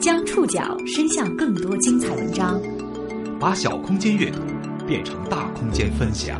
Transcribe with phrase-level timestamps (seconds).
[0.00, 2.60] 将触角伸向更多精彩文章，
[3.40, 4.40] 把小空间阅读
[4.86, 6.38] 变成大空间分享。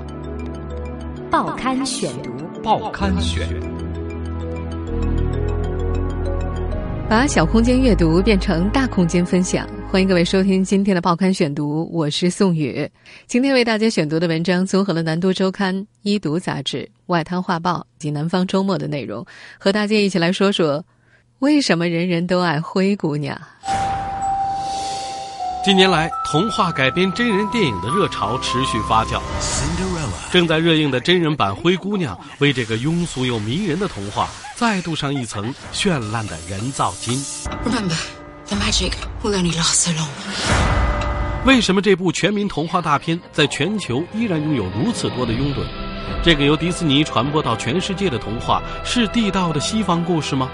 [1.31, 2.31] 报刊选读，
[2.63, 3.49] 报刊选，
[7.09, 9.67] 把小空间阅读变成大空间分享。
[9.95, 12.91] 欢迎各位收听今天的报刊选读，我是宋宇。
[13.29, 15.73] 今天为大家选读的文章综合了《南都周刊》、
[16.03, 19.25] 《一读》杂志、《外滩画报》及《南方周末》的内容，
[19.57, 20.85] 和大家一起来说说
[21.39, 23.41] 为什么人人都爱灰姑娘。
[25.65, 29.23] 近年来，童话改编真人电影的热潮持续发酵。
[30.33, 37.17] 正在热映的真人版《灰姑娘》为这个庸俗又迷人的童话再镀上一层绚烂的人造金。
[37.65, 37.95] Remember,
[38.47, 40.09] the magic will only last so long.
[41.45, 45.59] 为什么这部全民童话大片在全球依然拥有如此多的拥趸？
[46.23, 50.51] 这个由迪士尼传播到全世界的童话是地道的西方故事吗？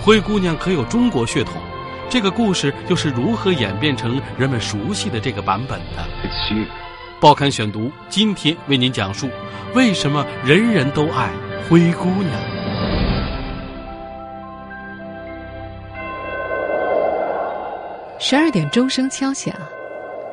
[0.00, 1.54] 灰姑娘可有中国血统？
[2.10, 6.06] 这个故事又是如何演变成人们熟悉的这个版本的？
[7.20, 9.28] 报刊选读今天为您讲述
[9.74, 11.30] 为什么人人都爱
[11.68, 12.57] 灰姑娘。
[18.20, 19.54] 十二点钟声敲响，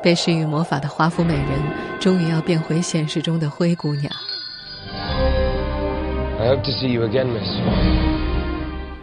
[0.02, 1.46] 被施予魔法的华服美人
[2.00, 4.12] 终于要变回现实中的灰姑娘。
[6.40, 7.48] I hope to see you again, Miss.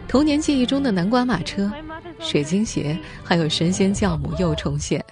[0.06, 1.72] 童年记忆中的南瓜马车、
[2.20, 5.02] 水晶鞋，还有神仙教母又重现。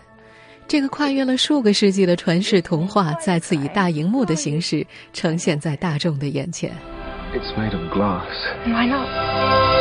[0.69, 6.71] 这个跨越了数个世纪的传世童话，再次以大荧幕的形式呈现在大众的眼前。
[7.35, 8.27] It's made of glass.
[8.67, 9.72] Why not?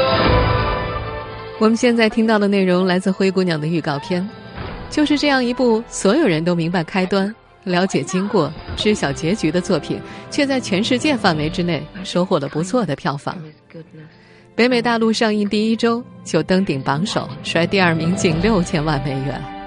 [1.62, 4.28] 我们现在听到的内容来自《灰姑娘》的预告片，
[4.90, 7.32] 就是这样一部所有人都明白开端、
[7.66, 10.02] 了解经过、知晓结局的作品，
[10.32, 13.38] 却在全世界范围之内收获了不错的票房。
[14.56, 19.61] 北美大陆上映第一周就登顶榜首，甩第二名近六千万美元。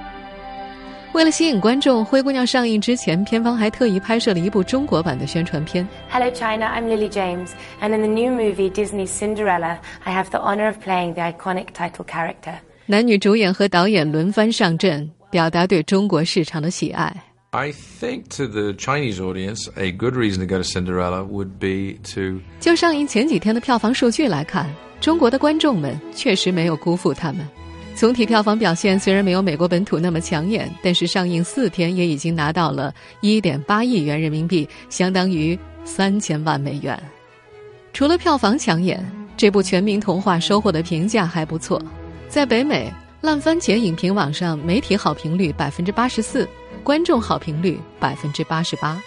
[1.13, 5.88] 为了吸引观众，《灰姑娘》上映之前，片方还特意拍摄了一部中国版的宣传片。
[6.09, 6.67] Hello, China.
[6.67, 7.50] I'm Lily James,
[7.81, 11.67] and in the new movie Disney's Cinderella, I have the honor of playing the iconic
[11.73, 12.53] title character.
[12.85, 17.16] 男女主演和导演轮番上阵，表达对中国市场的喜爱。
[17.51, 21.97] I think to the Chinese audience, a good reason to go to Cinderella would be
[22.13, 24.69] to 就上映前几天的票房数据来看，
[25.01, 27.47] 中国的观众们确实没有辜负他们。
[27.94, 37.00] 总体票房表现虽然没有美国本土那么抢眼，但是上映四天也已经拿到了1.8亿元人民币，相当于三千万美元。
[37.93, 39.00] 除了票房抢眼，
[39.37, 41.81] 这部全民童话收获的评价还不错。
[42.28, 46.49] 在北美，烂番茄影评网上媒体好评率百分之八十四，
[46.83, 49.00] 观众好评率百分之八十八。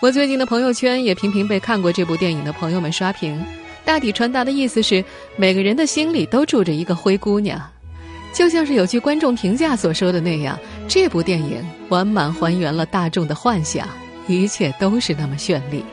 [0.00, 3.38] 我最近的朋友圈也频频被看过这部电影的朋友们刷屏，
[3.84, 5.04] 大体传达的意思是，
[5.36, 7.60] 每个人的心里都住着一个灰姑娘。
[8.32, 10.58] 就像是有句观众评价所说的那样，
[10.88, 13.88] 这部电影完满还原了大众的幻想，
[14.28, 15.84] 一切都是那么绚丽。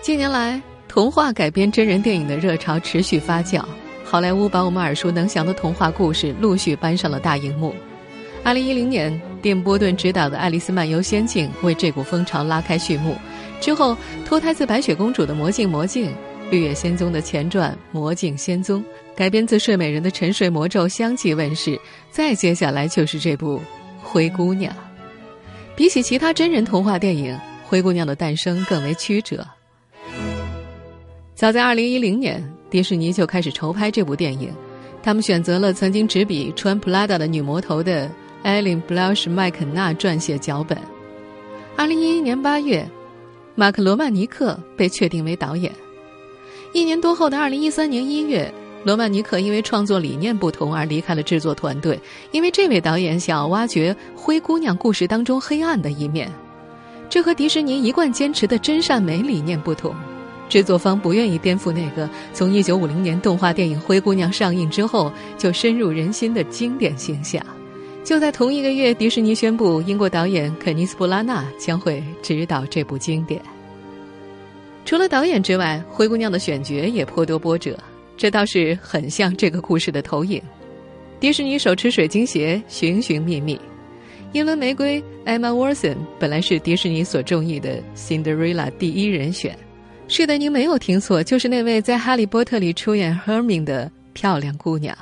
[0.00, 3.62] 近年来，童话改编真人电影的热潮持续发酵，
[4.04, 7.74] 好莱坞把我们耳熟能详的童话故事陆续搬上了大荧幕。
[8.44, 13.16] 二零一零年，电波顿执导的《爱丽丝漫游仙境》为这股风潮拉开序幕。
[13.60, 16.10] 之后，脱胎自白雪公主的《魔镜魔镜》，
[16.50, 18.80] 《绿野仙踪》的前传《魔镜仙踪》，
[19.16, 21.80] 改编自睡美人的《沉睡魔咒》相继问世。
[22.10, 23.58] 再接下来就是这部
[24.02, 24.70] 《灰姑娘》。
[25.74, 27.34] 比起其他真人童话电影，
[27.64, 29.46] 《灰姑娘》的诞生更为曲折。
[31.34, 34.52] 早在二零一零年，迪士尼就开始筹拍这部电影，
[35.02, 38.10] 他们选择了曾经执笔穿普拉达的女魔头的
[38.42, 40.76] 艾琳·布劳什麦肯纳撰写脚本。
[41.74, 42.86] 二零一一年八月，
[43.54, 45.72] 马克·罗曼尼克被确定为导演。
[46.72, 48.52] 一年多后的二零一三年一月，
[48.86, 51.98] 罗曼尼克因为创作理念不同而离开了制作团队，
[52.30, 56.30] 因为这位导演想要挖掘灰姑娘故事当中黑暗的一面，
[57.10, 59.92] 这和迪士尼一贯坚持的真善美理念不同。
[60.48, 67.44] 制作方不愿意颠覆那个从一九五零年动画电影《灰姑娘》上映之后就深入人心的经典形象。
[68.04, 73.42] 就在同一个月，迪士尼宣布英国导演肯尼斯·布拉纳将会执导这部经典。
[74.84, 77.76] 除了导演之外，《灰姑娘》的选角也颇多波折，
[78.16, 80.40] 这倒是很像这个故事的投影。
[81.20, 83.60] 迪士尼手持水晶鞋，寻寻觅觅。
[84.32, 89.56] 英伦玫瑰 Emma Watson 本来是迪士尼所中意的 Cinderella 第一人选。
[90.08, 94.96] 是的，您没有听错，就是那位在《哈利波特》里出演 Hermine 的漂亮姑娘。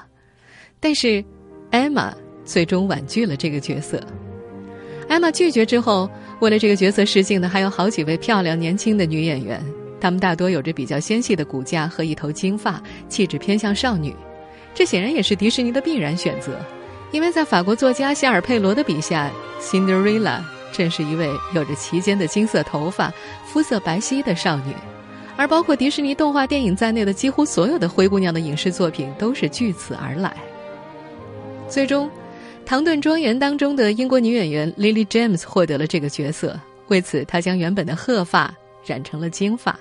[0.80, 1.24] 但是
[1.70, 2.12] ，，Emma
[2.44, 4.00] 最终婉拒了这个角色。
[5.08, 6.08] 艾玛拒绝之后，
[6.40, 9.62] 为了这个角色试镜的还有好几位漂亮年轻的女演员，
[10.04, 12.78] 她们大多有着比较纤细的骨架和一头金发，
[13.08, 14.14] 气质偏向少女。
[14.74, 16.58] 这显然也是迪士尼的必然选择，
[17.10, 19.30] 因为在法国作家夏尔佩罗的笔下
[19.62, 20.42] ，Cinderella
[20.72, 23.10] 正是一位有着齐肩的金色头发、
[23.46, 24.74] 肤色白皙的少女。
[25.38, 30.36] 而包括迪士尼动画电影在内的几乎所有的灰姑娘的影视作品都是据此而来。
[31.66, 32.06] 最终，
[32.66, 38.54] 《唐顿庄园》当中的英国女演员 Lily James 获得了这个角色，为此她将原本的褐发
[38.84, 39.74] 染成了金发。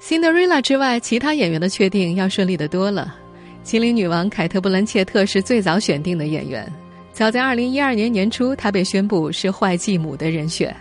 [0.00, 3.16] Cinderella 之外，其他演员的确定要顺利得多了。
[3.62, 6.70] 精灵女王凯特·布兰切特是最早选定的演员，
[7.12, 10.74] 早在2012年年初，她被宣布是坏继母的人选。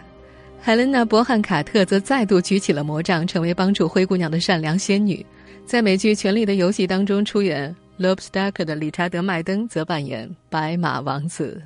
[0.62, 5.26] 海伦娜·伯汉卡特则再度举起了魔杖，成为帮助灰姑娘的善良仙女。
[5.66, 11.60] 在美剧《权力的游戏》当中出演 Lobster 的理查德·麦登则扮演白马王子。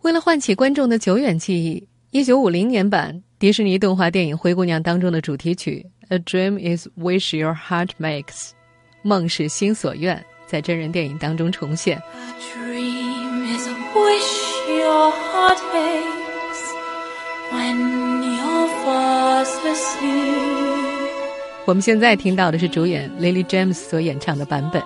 [0.00, 1.86] 为了唤起观众的久远记忆
[2.24, 8.24] ，1950年版迪士尼动画电影《灰姑娘》当中的主题曲《A Dream Is Wish Your Heart Makes》，
[9.02, 11.98] 梦是心所愿，在真人电影当中重现。
[11.98, 16.74] A dream is a wish your heart makes.
[17.52, 21.10] When you're fast asleep，
[21.64, 24.82] 我们现在听到的是主演 Lily James 所演唱的版本。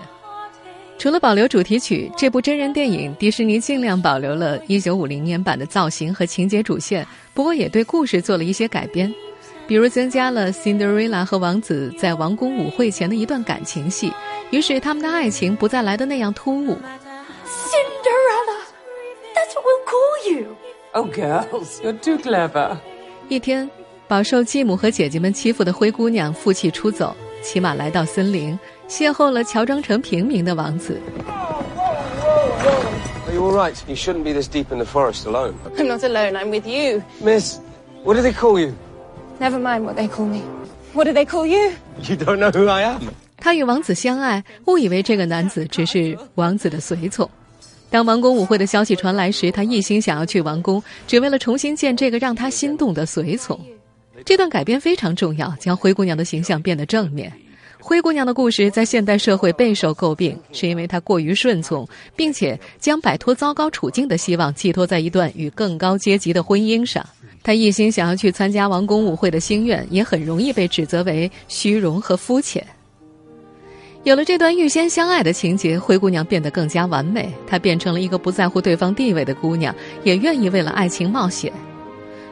[0.99, 9.11] 除了保留主题曲，这部真人电影迪士尼尽量保留了1950年版的造型和情节主线，不过也对故事做了一些改编，
[9.67, 14.13] 比如增加了 Cinderella 和王子在王宫舞会前的一段感情戏，
[14.51, 16.77] 于是他们的爱情不再来的那样突兀。
[17.47, 20.55] Cinderella，that's what we'll call you。
[20.93, 22.77] Oh, girls, you're too clever.
[23.29, 23.71] 一天，
[24.07, 28.57] 饱受继母和姐姐们欺负的灰姑娘负气出走，骑马来到森林，
[28.87, 31.01] 邂逅了乔装成平民的王子。
[33.27, 33.75] Are you all right?
[33.89, 35.55] You shouldn't be this deep in the forest alone.
[35.77, 36.37] I'm not alone.
[36.37, 37.03] I'm with you.
[37.21, 37.59] Miss,
[38.05, 38.75] what do they call you?
[39.41, 40.41] Never mind what they call me.
[40.93, 41.73] What do they call you?
[42.03, 43.01] You don't know who I am.
[43.37, 47.29] 他与王子相爱，误以为这个男子只是王子的随从。
[47.91, 53.59] 当王宫舞会的消息传来时，他一心想要去王宫，只为了重新见这个让他心动的随从。
[54.25, 57.31] 这段改编非常重要，将灰姑娘的形象变得正面。
[57.79, 61.87] 灰姑娘的故事在现代社会备受诟病，是因为她过于顺从，
[62.17, 67.05] 并且将摆脱糟糕处境的希望寄托在一段与更高阶级的婚姻上。
[67.45, 72.67] 她一心想要去参加王宫舞会的心愿，也很容易被指责为虚荣和肤浅。
[74.03, 77.33] 有了这段预先相爱的情节，灰姑娘变得更加完美。
[77.47, 81.53] 她变成了一个不在乎对方地位的姑娘，也愿意为了爱情冒险。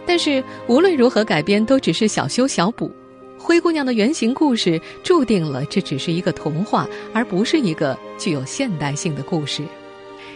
[0.06, 2.90] 但是无论如何改编，都只是小修小补。
[3.38, 9.62] 灰姑娘的原型故事注定了这只是一个童话，而不是一个具有现代性的故事。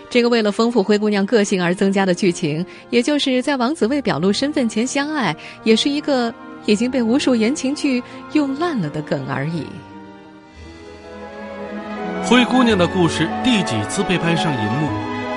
[0.09, 6.33] 这个为了丰富灰姑娘个性而增加的剧情，也就是在王子未表露身份前相爱，也是一个
[6.65, 9.67] 已经被无数言情剧用烂了的梗而已。
[12.25, 14.89] 灰姑娘的故事第几次被搬上银幕？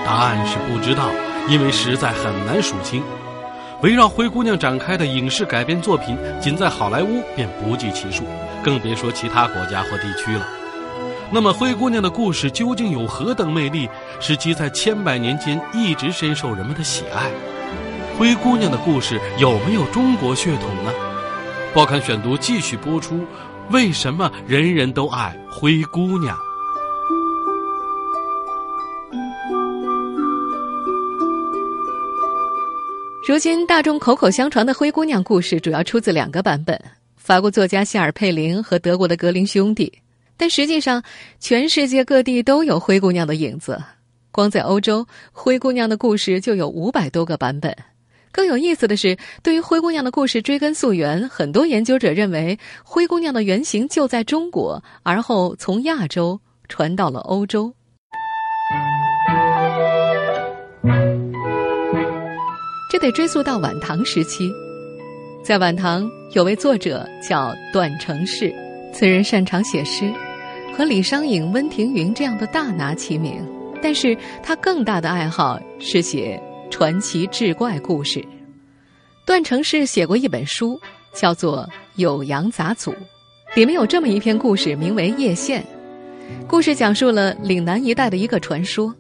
[0.06, 1.12] 答案是不知道，
[1.48, 3.04] 因为实在很难数清。
[3.82, 8.24] 围绕灰姑娘展开的影视改编作品，仅在好莱坞便不计其数，
[8.64, 10.46] 更别说其他国家或地区了。
[11.32, 13.88] 那么，灰姑娘的故事究竟有何等魅力，
[14.20, 17.30] 使其在千百年间一直深受人们的喜爱？
[18.18, 20.92] 灰姑娘的故事有没有中国血统呢？
[21.74, 23.24] 报刊选读继续播出：
[23.70, 26.36] 为什么人人都爱灰姑娘？
[33.26, 36.82] 如今，大众口口相传的灰姑娘故事主要出自两个版本：
[37.16, 39.94] 法国作家希尔佩林和德国的格林兄弟。
[40.40, 41.04] 但实际上，
[41.38, 43.84] 全世界各地都有灰姑娘的影子。
[44.32, 47.76] 光在欧洲，灰姑娘的故事就有五百多个版本。
[48.32, 57.74] 更有意思的是，对于灰姑娘的故事追根溯源，很多研究者认为，灰姑娘的原型就在中国，而后从亚洲传到了欧洲。
[62.90, 64.50] 这得追溯到晚唐时期，
[65.44, 68.54] 在晚唐有位作者叫段成式，
[68.94, 70.12] 此人擅长写诗，
[70.76, 73.46] 和李商隐、温庭筠这样的大拿齐名。
[73.82, 78.22] 但是他更大的爱好是写传奇志怪故事。
[79.26, 80.78] 段成式写过一本书，
[81.14, 81.68] 叫做
[82.02, 82.92] 《酉阳杂俎》，
[83.56, 85.64] 里面有这么一篇故事，名为《叶县》。
[86.46, 88.94] 故事讲述了岭南一带的一个传说。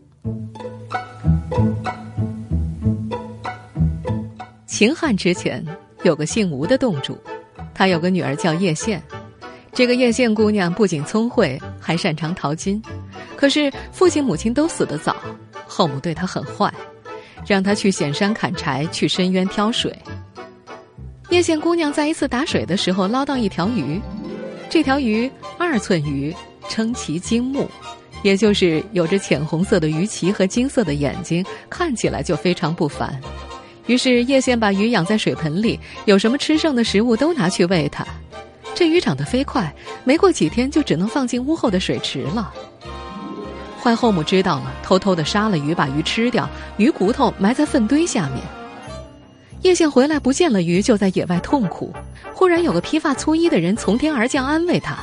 [4.65, 5.65] 秦汉之前，
[6.03, 7.17] 有个姓吴的洞主，
[7.73, 9.03] 他有个女儿叫叶县。
[9.71, 12.81] 这个叶县姑娘不仅聪慧，还擅长淘金。
[13.35, 15.15] 可是父亲母亲都死得早，
[15.65, 16.73] 后母对她很坏，
[17.47, 19.95] 让她去险山砍柴，去深渊挑水。
[21.29, 24.01] 叶县姑娘在一次打水的时候捞到一条鱼，
[24.69, 26.35] 这条鱼二寸鱼，
[26.67, 27.69] 称其金目，
[28.23, 33.17] 也就是有着浅红色的鱼鳍和金色的眼睛，看起来就非常不凡。
[33.85, 38.05] 于是叶县把鱼养在水盆里，有什么吃剩的食物都拿去喂它。
[38.79, 42.53] 这鱼长得飞快，没过几天就只能放进屋后的水池了。
[43.83, 48.37] 坏后母知道了，偷偷的杀了鱼，把鱼吃掉，鱼骨头埋在粪堆下面。
[49.63, 51.93] 叶县回来不见了鱼，就在野外痛苦。
[52.33, 54.99] 忽然有个披发粗衣的人从天而降，安慰他：“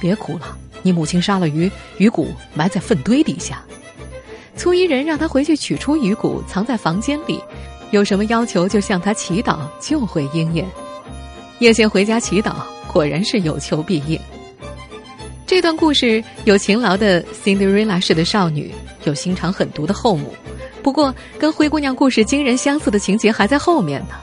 [0.00, 3.62] 别哭了，你母亲杀了鱼，鱼骨埋在粪堆底下。”
[4.56, 7.40] 粗衣人让他回去取出鱼骨，藏在房间里，
[7.92, 10.66] 有什么要求就向他祈祷，就会应验。
[11.60, 12.52] 叶县回家祈祷。
[12.96, 14.18] 果然是有求必应。
[15.46, 18.74] 这段故事有勤劳的 Cinderella 式的少女，
[19.04, 20.34] 有心肠狠毒的后母。
[20.82, 24.14] 不过，跟灰姑娘故事惊人相似的情节还在后面呢。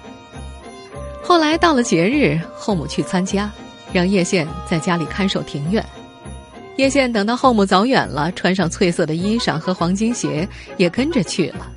[1.21, 3.47] 后来到了节日，后母去参加，
[3.91, 5.85] 让叶县在家里看守庭院。
[6.77, 11.71] 叶县等到后母走远了，穿上翠色的衣裳和黄金鞋，也跟着去了。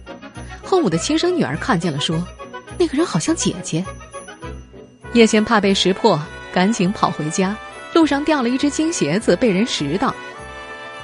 [0.65, 2.27] 后母的亲生女儿看见了，说
[2.81, 3.85] ：“那个人好像姐姐。”
[5.13, 6.19] 叶县怕被识破。
[6.57, 7.55] 赶紧跑回家，
[7.93, 10.15] 路上掉了一只金鞋子，被人拾到。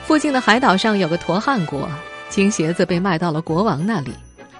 [0.06, 1.86] 附近的海岛上有个驼汉国，
[2.30, 4.12] 金鞋子被卖到了国王那里。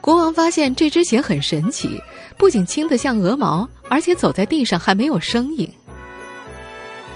[0.02, 1.98] 国王发现这只鞋很神奇，
[2.36, 5.66] 不仅轻得像鹅毛，而且走在地上还没有声音。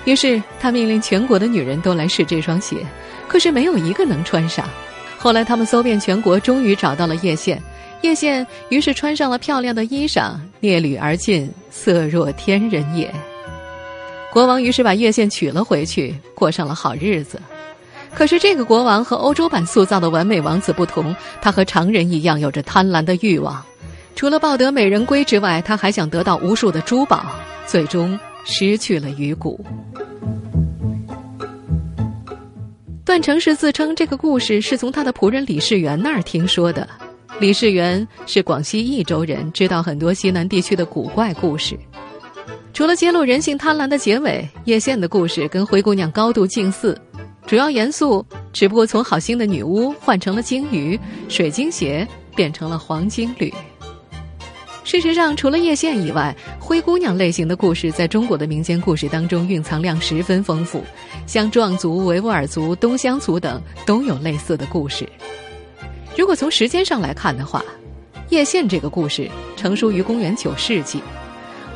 [0.07, 2.79] 于是他命令全国的女人都来试这双鞋，
[3.29, 4.67] 可是没有一个能穿上。
[5.19, 7.63] 后来他们搜遍全国，终于找到了叶县。
[8.01, 13.13] 叶县于是穿上了漂亮的衣裳，蹑履而进，色若天人也。
[14.33, 17.41] 国王于是把叶县娶了回去，过上了好日子。
[18.15, 23.65] 可是这个国王和欧洲版塑造的完美王子不同，他和常人一样有着贪婪的欲望。
[24.15, 27.27] 除了抱得美人归之外，他还想得到无数的珠宝，
[27.67, 29.65] 最终失去了鱼骨。
[33.05, 36.89] 段成式自称这个故事是从他的仆人李世元那儿听说的。
[37.39, 41.79] 李世元是广西益州人，知道很多西南地区的古怪故事。
[42.77, 46.95] 除了揭露人性贪婪的结尾，叶县的故事跟灰姑娘高度近似，
[47.47, 53.51] 主要元素，只不过从好心的女巫换成了鲸鱼，水晶鞋变成了黄金缕。
[54.85, 60.85] 事实上，除了叶县以外，灰姑娘类型的故事在中国的民间故事当中蕴藏量十分丰富，
[61.27, 65.09] 像壮族、维吾尔族、东乡族等都有类似的故事。
[66.15, 67.65] 如果从时间上来看的话，
[68.29, 71.01] 叶县这个故事成熟于公元九世纪。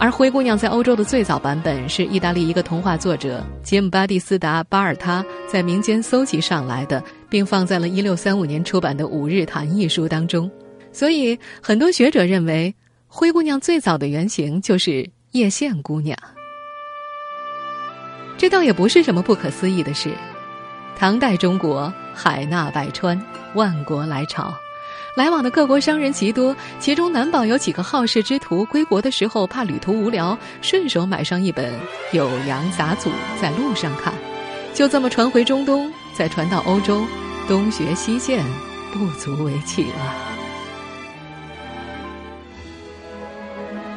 [0.00, 10.50] 而灰姑娘在欧洲的最早版本是意大利一个童话作者杰姆巴蒂斯达巴尔他在民间搜集上来的，并放在了1635年出版的《五日谈》一书当中。
[10.90, 12.75] 所以，很多学者认为，
[13.09, 16.16] 灰姑娘最早的原型就是叶县姑娘。
[18.38, 20.11] 这倒也不是什么不可思议的事。
[20.97, 23.21] 唐代中国海纳百川，
[23.54, 24.54] 万国来朝。
[25.17, 31.73] 来往的各国商人极多，其中难保有几个好事之徒归国的时候怕旅途无聊，顺手买上一本
[32.17, 33.09] 《酉阳杂俎》
[33.40, 34.14] 在路上看，
[34.73, 37.05] 就这么传回中东，再传到欧洲，
[37.49, 38.45] 东学西渐，
[38.93, 40.14] 不足为奇了。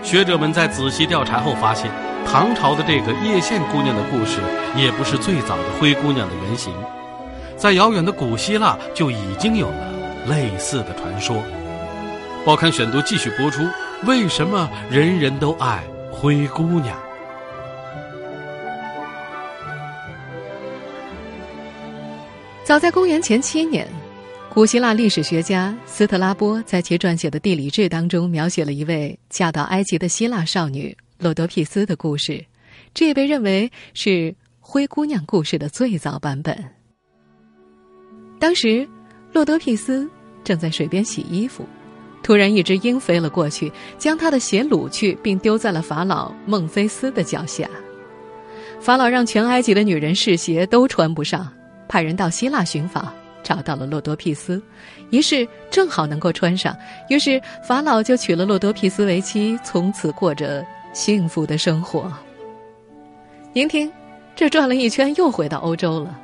[0.01, 1.91] 学者们在仔细调查后发现，
[2.25, 4.39] 唐朝的这个叶县姑娘的故事，
[4.75, 6.73] 也不是最早的灰姑娘的原型，
[7.55, 10.02] 在遥远的古希腊就已经有了。
[10.27, 11.43] 类似的传说，
[12.45, 13.61] 报刊选读继续播出。
[14.05, 16.97] 为什么人人都爱灰姑娘？
[22.63, 23.85] 早在公元前七年，
[24.49, 32.45] 古希腊历史学家斯特拉波在其撰写的《地理志》当中，描写了一位嫁到埃及的希腊少女洛德庇斯的故事，
[32.93, 36.57] 这也被认为是灰姑娘故事的最早版本。
[38.39, 38.87] 当时。
[39.33, 40.07] 洛德庇斯
[40.43, 41.65] 正在水边洗衣服，
[42.21, 47.67] 突然一只鹰飞了过去，将他的鞋掳去，并丢在了法老孟菲斯的脚下。
[48.79, 51.51] 法老让全埃及的女人试鞋，都穿不上，
[51.87, 53.11] 派人到希腊寻访，
[53.41, 54.61] 找到了洛多庇斯，
[55.09, 56.75] 一试正好能够穿上，
[57.09, 60.63] 于是法老就娶了洛多庇斯为妻，从此过着
[60.93, 62.11] 幸福的生活。
[63.51, 63.91] 您听，
[64.35, 66.19] 这转了一圈，又回到欧洲了。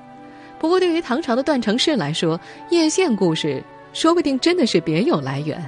[0.59, 2.39] 不过，对于唐朝的段成式来说，
[2.69, 3.63] 叶县故事
[3.93, 5.59] 说不定真的是别有来源。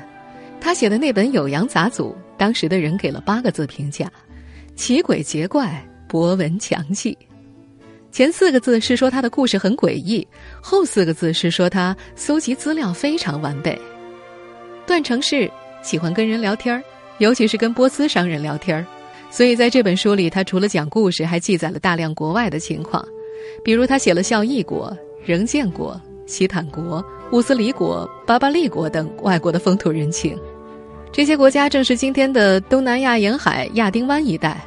[0.59, 4.11] 他写的那本《酉阳杂俎》，当时的人给了八个字评价：
[4.75, 7.17] 奇诡结怪，博闻强记。
[8.11, 10.27] 前四个字是说他的故事很诡异，
[10.61, 13.79] 后四个字是说他搜集资料非常完备。
[14.85, 15.49] 段成式
[15.81, 16.83] 喜欢跟人聊天
[17.19, 18.85] 尤其是跟波斯商人聊天
[19.29, 23.03] 所以在这本书里，他除了讲故事，还记载了大量国外的情况，
[23.63, 30.37] 比如他写了孝义国、仍建国、西坦国、乌斯里国、巴巴利国等外国的风土人情。
[31.11, 34.61] 这些国家正是今天的东南亚沿海亚丁湾一带，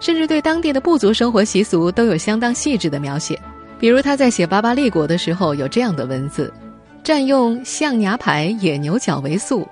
[0.00, 3.38] 甚至对当地的部族生活习俗都有相当细致的描写。
[3.78, 6.52] 比如他在写巴巴利国的时候，有这样的文字：
[7.02, 9.66] 占用象牙牌野牛角为素，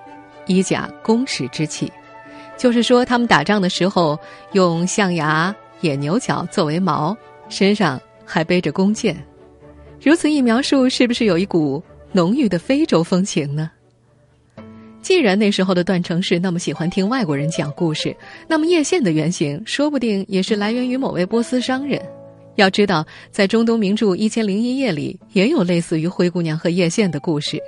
[0.46, 1.90] 以甲攻使之器。
[2.56, 4.18] 就是说，他们打仗的时候
[4.52, 7.16] 用象牙、野牛角作为矛，
[7.48, 9.16] 身上还背着弓箭。
[10.00, 11.82] 如此一描述，是不是有一股
[12.12, 13.70] 浓郁的非洲风情呢？
[15.00, 18.14] 既然那时候的段成式那么喜欢听外国人讲故事，
[18.47, 22.00] 那么叶县的原型说不定也是来源于某位波斯商人。
[22.56, 27.58] 要知道，在中东名著《一千零一夜》里，也有类似于灰姑娘和叶县的故事。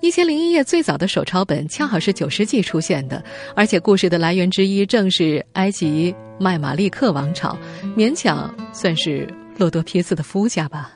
[0.00, 3.22] 一千零一夜最早的手抄本恰好是九世纪出现的，
[3.54, 7.56] 而且故事的来源之一正是埃及麦马利克王朝，
[7.94, 9.28] 勉强算是
[9.58, 10.92] 洛多皮斯的夫家吧。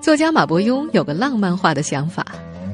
[0.00, 2.26] 作家马伯庸有个浪漫化的想法，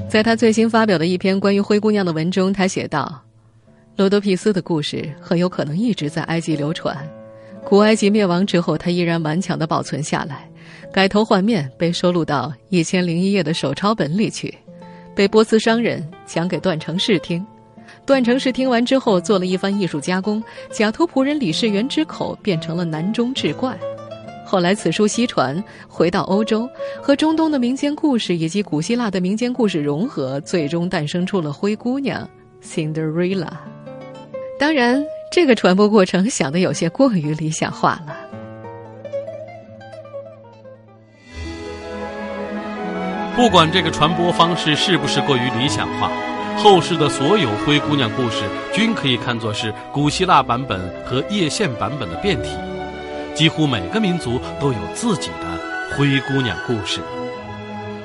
[0.08, 3.22] 在他最新发表的一篇关于灰姑娘的文中，他写道
[3.96, 6.96] ：“罗多皮斯的故事很有可能一直在埃及流传，
[7.66, 10.48] 古埃及灭亡之后，它依然顽强地保存下来，
[10.90, 14.52] 改头换面被收录到一千零一夜的手抄本里去。”
[15.14, 17.44] 被波斯商人讲给段成式听，
[18.04, 23.78] 段成式听完之后做了一番艺术加工，假托仆人李世元之口变成了南中志怪。
[24.44, 26.68] 后来此书西传，回到欧洲，
[27.00, 32.28] 和中东的民间故事以及古希腊的民间故事融合，最终诞生出了灰姑娘
[32.62, 33.49] Cinderella。
[34.59, 35.02] 当然，
[35.33, 38.24] 这个传播过程想的有些过于理想化了。
[43.36, 46.08] 不管这个传播方式是不是过于理想化，
[46.56, 52.50] 后世的所有灰姑娘故事均可以看作是古希腊版本和叶县版本的变体。
[53.34, 57.00] 几乎每个民族都有自己的灰姑娘故事。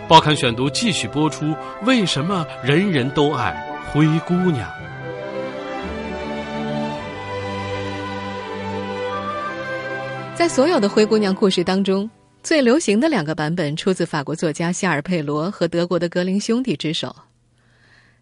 [0.07, 3.55] 报刊选读继续播出：为什么人人都爱
[3.93, 4.67] 灰姑娘？
[10.33, 12.09] 在所有的灰姑娘故事当中。
[12.41, 17.15] 最流行的两个版本出自法国作家夏尔·佩罗和德国的格林兄弟之手。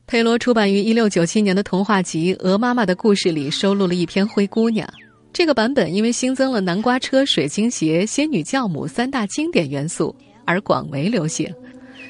[0.07, 4.87] 佩罗出版于1697年的童话集《鹅妈妈的故事》里收录了一篇灰姑娘。
[5.31, 11.53] 这个版本因为新增了南瓜车、水晶鞋、仙女教母三大经典元素而广为流行。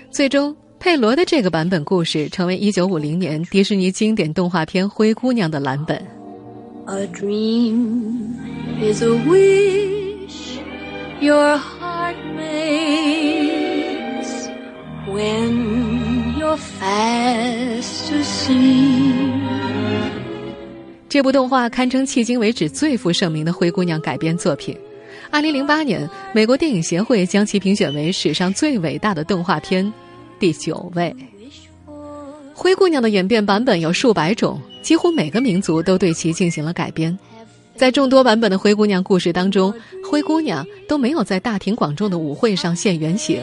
[0.10, 5.98] 最终，佩罗的这个版本故事成为1950年迪士尼经典动画片《灰姑娘》的蓝本。
[6.86, 8.34] A dream
[8.80, 10.60] is a wish
[11.20, 11.60] your
[15.08, 19.14] when you're fast to see
[21.08, 24.78] 这部动画堪称迄今为止最负盛名的灰姑娘改编作品。
[25.32, 29.92] 二零零八年，美国电影协会将其评选为史上最伟大的动画片
[30.40, 31.16] 第九位。
[32.54, 37.18] 灰姑娘的演变版本有数百种，几乎每个民族都对其进行了改编。
[37.76, 43.42] 在众多版本的灰姑娘故事当中，灰姑娘都没有在大庭广众的舞会上现原形，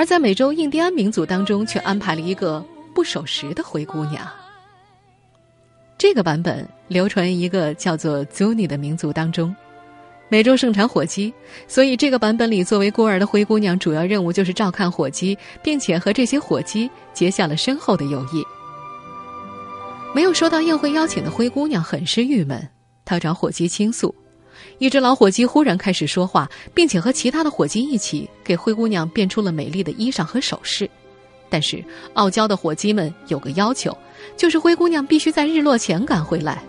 [0.00, 4.26] 而在美洲印第安民族当中却安排了一个不守时的灰姑娘。
[5.98, 9.54] 这个版本流传一个叫做 Zuni 的民族当中，
[10.30, 11.30] 美洲盛产火鸡，
[11.68, 18.42] 所以这个版本里作为孤儿的灰姑娘主要任务就是照看火鸡，并且和这些火鸡结下了深厚的友谊。
[20.14, 22.66] 没有收到宴会邀请的灰姑娘很是郁闷。
[23.04, 24.14] 她找火鸡倾诉，
[24.80, 30.88] 一只老火鸡忽然开始说话，并且和其他的火鸡一起给灰姑娘变出了美丽的衣裳和首饰。
[31.50, 33.94] 但是傲娇的火鸡们有个要求，
[34.38, 36.62] 就是灰姑娘必须在日落前赶回来。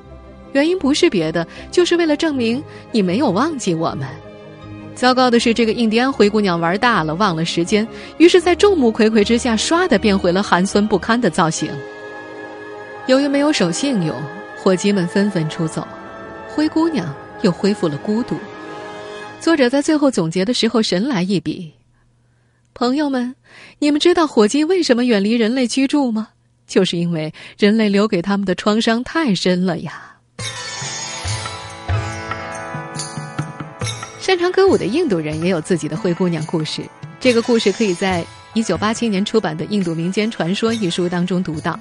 [0.52, 4.06] 原因不是别的，就是为了证明你没有忘记我们。
[4.94, 11.70] 糟糕的是，这个印第安灰姑娘玩大了，忘了时间，于是，在众目睽睽之下，唰的变回了寒酸不堪的造型。
[13.08, 14.14] 由于没有守信用，
[14.58, 15.88] 火鸡们纷纷出走。
[16.50, 18.38] 灰姑娘又恢复了孤独。
[19.40, 21.74] 作者在最后总结的时候神来一笔
[22.74, 23.36] ：“朋友们，
[23.80, 26.30] 你们知道火鸡为什么远离人类居住吗？
[26.68, 30.18] 就是因为人类留给他们的创伤太深了呀。”
[34.22, 36.84] 擅长歌舞的印度人也有自己的灰姑娘故事。
[37.20, 38.24] 这个故事可以在
[38.54, 41.80] 一九八七年出版的《印度民间传说》一书当中读到。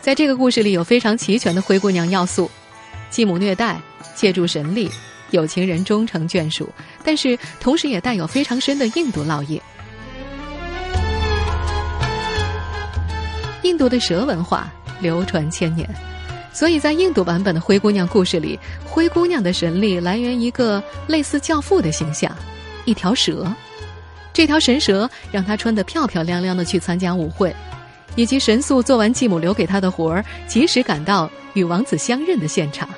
[0.00, 2.50] 在这个故事里有非常齐全的灰姑娘要素。
[3.14, 3.80] 继母虐待，
[4.16, 4.90] 借助神力，
[5.30, 6.68] 有情人终成眷属，
[7.04, 9.60] 但是同时也带有非常深的印度烙印。
[13.62, 15.88] 印度的蛇文化流传千年，
[16.52, 22.36] 所以在印度版本的《灰姑娘》故事里，灰姑娘的神力来源一个类似教父的形象——
[22.84, 23.46] 一条蛇。
[24.32, 27.54] 这条神蛇让她穿得漂漂亮亮的去参加舞会，
[28.16, 32.88] 以及神速做完继母留给她的活儿，及时赶到与王子相认的现场。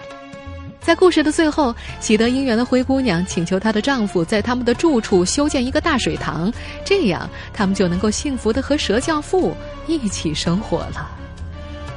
[0.86, 6.48] 在故事的最后，喜得姻缘的灰姑娘请求她的丈夫在他们的住处修建一个大水塘，
[6.84, 9.52] 这样他们就能够幸福的和蛇教父
[9.88, 11.10] 一起生活了。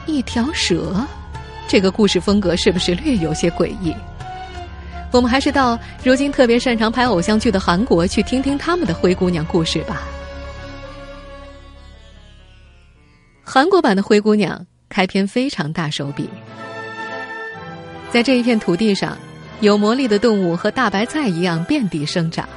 [0.07, 1.05] 一条蛇，
[1.67, 3.93] 这个故事风格是不是略有些诡异？
[5.11, 10.01] 我们还是到如今特别擅长拍偶像剧的韩国去听听他们的灰姑娘故事吧。
[13.43, 16.27] 韩国版的灰姑娘开篇非常大手笔。
[18.11, 19.15] 在这一片土地上，
[19.61, 22.49] 有魔力的动物和大白菜一样遍地生长。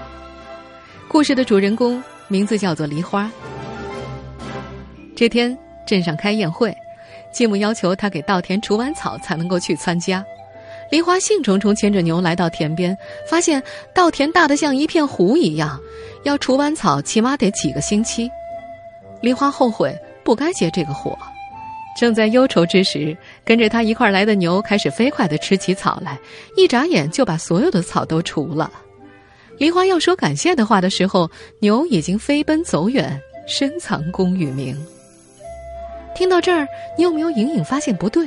[1.09, 3.31] 故事的主人公名字叫做梨花。
[5.15, 6.75] 这天镇上开宴会，
[7.31, 10.25] 继母要求他给稻田除完草才能够去参加。
[10.91, 12.97] 梨花兴冲冲牵着牛来到田边，
[13.29, 13.63] 发现
[13.95, 15.79] 稻田大得像一片湖一样，
[16.23, 18.31] 要除完草起码得几个星期。
[19.21, 21.17] 梨花后悔不该接这个活。
[21.99, 26.19] 正在忧愁之时，跟着他一块来的牛开始飞快地吃起草来，
[26.57, 28.71] 一眨眼就把所有的草都除了。
[29.59, 34.77] 梨花要说感谢的话的时候，牛已经飞奔走远，深藏功与名。
[36.15, 38.27] 听到这儿，你有没有隐隐发现不对？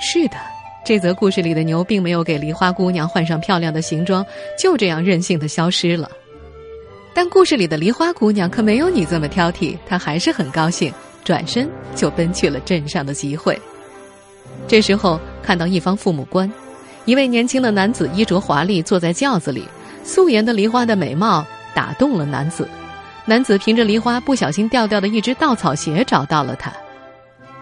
[0.00, 0.36] 是的，
[0.84, 4.24] 这则故事里的牛并没有给梨花姑娘换上漂亮的行装，
[4.58, 6.10] 就这样任性的消失了。
[7.12, 10.92] 但故事里的梨花姑娘可没有你这么挑剔，她还是很高兴。
[11.24, 13.58] 转身就奔去了镇上的集会。
[14.66, 16.50] 这时候看到一方父母官，
[17.04, 19.64] 一位年轻的男子衣着华丽，坐在轿子里。
[20.02, 22.66] 素颜的梨花的美貌打动了男子。
[23.26, 26.72] 男子凭着梨花不小心掉掉的一只稻草鞋找到了他。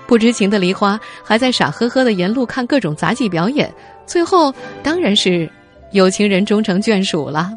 [0.07, 3.71] 不知情的梨花还在傻呵呵的沿路看各种杂技表演。
[4.07, 5.51] 最后当然是
[5.91, 7.53] 有情人终成眷属了。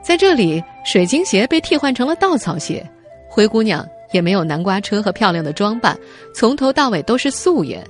[0.00, 2.88] 在这里，水晶鞋被替换成了稻草鞋。
[3.28, 3.86] 灰姑娘。
[4.12, 5.98] 也没有南瓜车和漂亮的装扮，
[6.32, 7.84] 从头到尾都是素颜。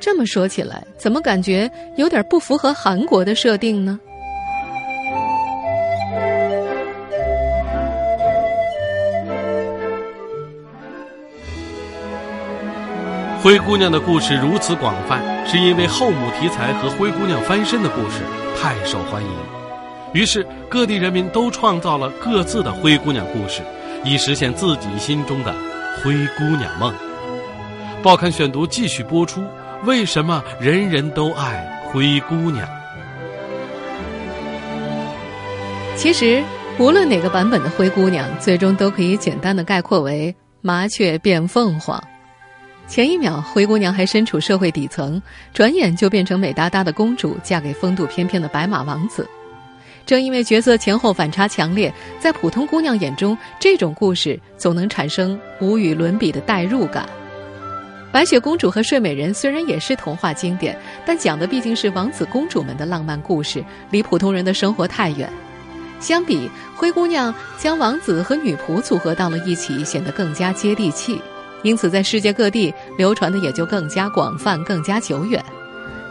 [0.00, 3.98] 这么说起来，怎么感觉有点不符合韩国的设定呢？
[13.42, 18.22] 灰姑娘的故事如此广泛，是因为后母题材和灰姑娘翻身的故事
[18.58, 19.30] 太受欢迎，
[20.14, 23.60] 于是各地人民都创造了各自的灰姑娘故事。
[24.04, 25.54] 以实现自己心中的
[26.02, 26.94] 灰姑娘梦。
[28.02, 29.42] 报刊选读继续播出：
[29.84, 32.68] 为什么人人都爱灰姑娘？
[35.96, 36.42] 其实，
[36.78, 42.02] 无论哪个版本的灰姑娘，最终都可以简单的概括为麻雀变凤凰。
[42.86, 45.22] 前一秒，灰姑娘还身处社会底层，
[45.54, 49.26] 转眼就变成美哒哒的公主，嫁给风度翩翩的白马王子。
[50.06, 57.08] 正因为角色前后反差强烈，在普通姑娘眼中，这种故事总能产生无与伦比的代入感。
[58.12, 65.28] 白雪公主和睡美人虽然也是童话经典，但讲的毕竟是王子公主们的浪漫故事，离普通人的生活太远。
[66.00, 71.20] 相比灰姑娘将王子和女仆组合到了一起，显得更加接地气，
[71.62, 75.42] 因此在世界各地流传的也就更加广泛、更加久远。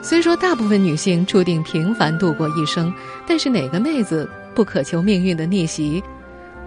[0.03, 2.93] 虽说大部分女性注定平凡度过一生，
[3.25, 6.03] 但是哪个妹子不渴求命运的逆袭？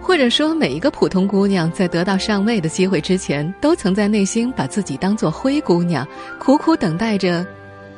[0.01, 6.07] 或者说，每一个普通姑娘在得到上位的机会之前，都曾在内心把自己当做灰姑娘，
[6.39, 7.45] 苦苦等待着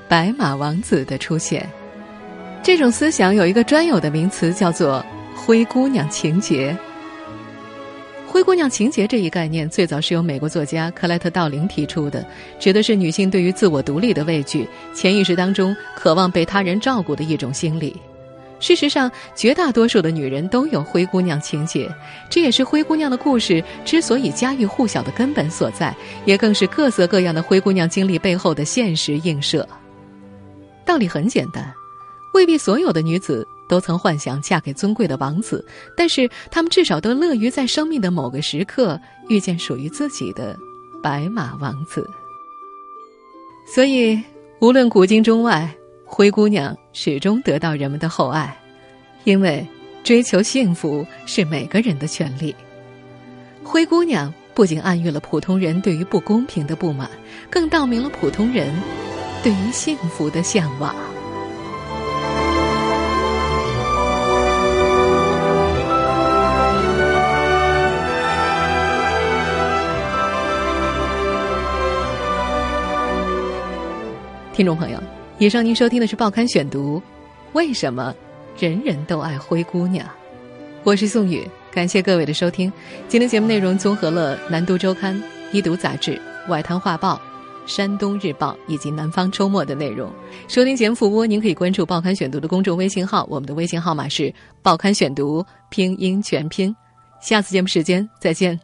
[0.10, 1.70] 白马王子的出现。
[2.62, 6.78] 这种思想有一个专有的名词，叫做“灰姑娘情节”。
[8.32, 12.24] 灰姑娘情节这一概念最早是由美国作家克莱特·道林提出的，
[12.60, 18.00] 指的是女性对于自我独立的畏惧，潜意识当中渴望被他人照顾的一种心理。
[18.60, 21.90] 事实上，绝大多数的女人都有灰姑娘情节，
[22.30, 29.68] 这也是灰姑娘的故事之所以家喻户晓的根本所在，也更是各色各样的灰姑娘经历背后的现实映射。
[30.86, 31.74] 道理很简单，
[32.36, 33.48] 未必所有的女子。
[33.70, 35.64] 都曾幻想嫁给尊贵的王子，
[35.96, 40.58] 但是他们至少都乐于在生命的某个时刻遇见属于自己的
[41.02, 42.10] 白马王子。
[43.74, 44.20] 所以，
[44.60, 45.72] 无论古今中外，
[46.04, 48.58] 灰姑娘始终得到人们的厚爱，
[49.26, 49.66] 因为
[50.04, 52.56] 追求幸福是每个人的权利。
[53.64, 57.08] 灰姑娘不仅暗喻了普通人对于不公平的不满，
[57.52, 58.74] 更道明了普通人
[59.44, 60.96] 对于幸福的向往。
[74.60, 75.02] 听众朋友，
[75.38, 76.98] 以上您收听的是《报刊选读》，
[77.54, 78.14] 为什么
[78.58, 80.06] 人人都爱灰姑娘？
[80.84, 82.70] 我是宋宇，感谢各位的收听。
[83.08, 85.16] 今天节目内容综合了《南都周刊》
[85.54, 86.12] 《一读杂志》
[86.52, 87.22] 《外滩画报》
[87.74, 90.12] 《山东日报》以及《南方周末》的内容。
[90.50, 95.42] 收听节目复播，您可以关注《报刊选读》的公众微信号，我们的微信号码是“报刊选读”
[95.72, 96.76] 拼音全拼。
[97.22, 98.60] 下次节目时间再见。